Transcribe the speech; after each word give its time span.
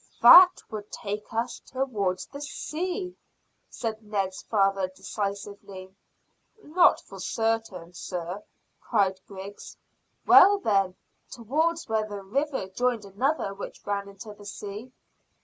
"That 0.23 0.63
would 0.71 0.91
take 0.91 1.31
us 1.31 1.59
towards 1.59 2.25
the 2.25 2.41
sea," 2.41 3.15
said 3.69 4.01
Ned's 4.01 4.41
father 4.41 4.87
decisively. 4.95 5.95
"Not 6.63 6.99
for 7.01 7.19
certain, 7.19 7.93
sir," 7.93 8.41
cried 8.79 9.19
Griggs. 9.27 9.77
"Well, 10.25 10.57
then, 10.57 10.95
towards 11.29 11.87
where 11.87 12.09
the 12.09 12.23
river 12.23 12.67
joined 12.69 13.05
another 13.05 13.53
which 13.53 13.85
ran 13.85 14.09
into 14.09 14.33
the 14.33 14.45
sea." 14.47 14.91